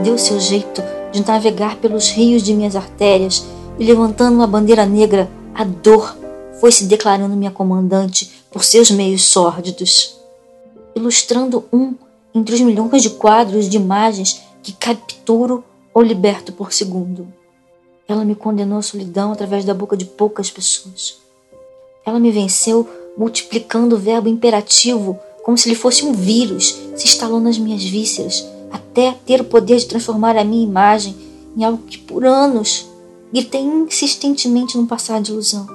[0.00, 0.82] deu seu jeito
[1.12, 3.44] de navegar pelos rios de minhas artérias
[3.78, 6.16] e levantando uma bandeira negra, a dor
[6.60, 10.16] foi se declarando minha comandante por seus meios sórdidos,
[10.94, 11.94] ilustrando um
[12.34, 17.26] entre os milhões de quadros de imagens que capturo ou liberto por segundo.
[18.06, 21.18] Ela me condenou à solidão através da boca de poucas pessoas.
[22.04, 27.40] Ela me venceu multiplicando o verbo imperativo como se ele fosse um vírus, se instalou
[27.40, 28.46] nas minhas vísceras,
[28.90, 31.16] até ter o poder de transformar a minha imagem
[31.56, 32.88] em algo que por anos
[33.32, 35.66] gritei insistentemente num passar de ilusão.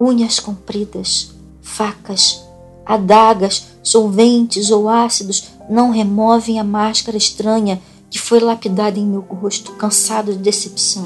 [0.00, 1.30] Unhas compridas,
[1.62, 2.44] facas,
[2.84, 9.72] adagas, solventes ou ácidos não removem a máscara estranha que foi lapidada em meu rosto,
[9.72, 11.04] cansado de decepção.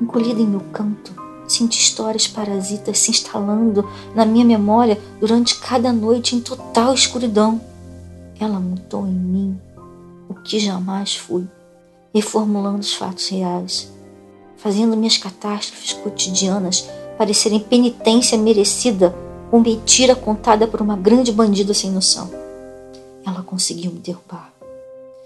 [0.00, 1.14] Encolhida em meu canto,
[1.46, 7.60] senti histórias parasitas se instalando na minha memória durante cada noite em total escuridão.
[8.40, 9.65] Ela montou em mim
[10.28, 11.46] o que jamais fui,
[12.14, 13.92] reformulando os fatos reais,
[14.56, 19.14] fazendo minhas catástrofes cotidianas parecerem penitência merecida
[19.50, 22.30] ou mentira contada por uma grande bandida sem noção.
[23.24, 24.52] Ela conseguiu me derrubar,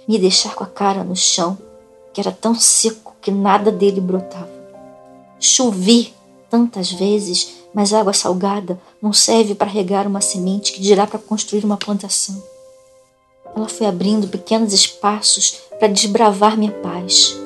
[0.07, 1.59] me deixar com a cara no chão,
[2.13, 4.51] que era tão seco que nada dele brotava.
[5.39, 6.15] Chovi
[6.51, 11.65] tantas vezes, mas água salgada não serve para regar uma semente que dirá para construir
[11.65, 12.43] uma plantação.
[13.61, 17.39] Ela foi abrindo pequenos espaços para desbravar minha paz.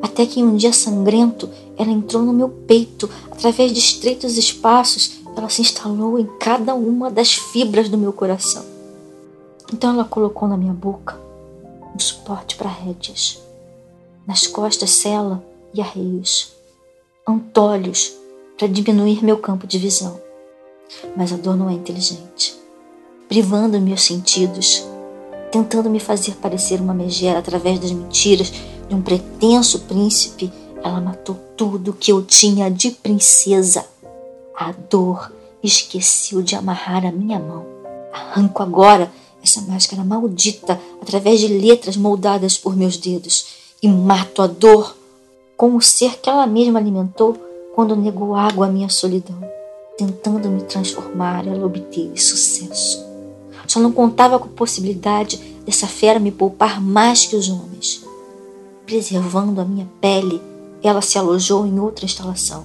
[0.00, 5.20] Até que em um dia sangrento, ela entrou no meu peito, através de estreitos espaços,
[5.36, 8.64] ela se instalou em cada uma das fibras do meu coração.
[9.70, 11.20] Então ela colocou na minha boca
[11.94, 13.38] um suporte para rédeas,
[14.26, 15.44] nas costas cela
[15.74, 16.54] e arreios,
[17.28, 18.14] antolhos
[18.56, 20.18] para diminuir meu campo de visão.
[21.14, 22.58] Mas a dor não é inteligente,
[23.28, 24.90] privando meus sentidos,
[25.52, 28.50] tentando me fazer parecer uma megera através das mentiras
[28.88, 30.50] de um pretenso príncipe.
[30.82, 33.84] Ela matou tudo que eu tinha de princesa.
[34.56, 35.30] A dor
[35.62, 37.64] esqueceu de amarrar a minha mão.
[38.12, 39.12] Arranco agora
[39.44, 43.46] essa máscara maldita através de letras moldadas por meus dedos
[43.82, 44.96] e mato a dor
[45.56, 47.36] com o ser que ela mesma alimentou
[47.74, 49.38] quando negou água à minha solidão.
[49.98, 53.11] Tentando me transformar, ela obteve sucesso.
[53.72, 58.04] Só não contava com a possibilidade dessa fera me poupar mais que os homens.
[58.84, 60.42] Preservando a minha pele,
[60.82, 62.64] ela se alojou em outra instalação.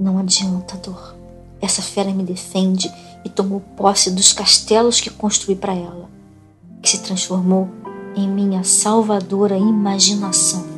[0.00, 1.14] Não adianta, dor.
[1.60, 2.90] Essa fera me defende
[3.26, 6.08] e tomou posse dos castelos que construí para ela,
[6.80, 7.68] que se transformou
[8.16, 10.77] em minha salvadora imaginação.